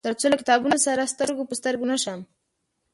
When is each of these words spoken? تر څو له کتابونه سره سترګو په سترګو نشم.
تر 0.05 0.13
څو 0.19 0.25
له 0.31 0.37
کتابونه 0.41 0.77
سره 0.85 1.11
سترګو 1.13 1.43
په 1.49 1.55
سترګو 1.59 1.85
نشم. 1.91 2.19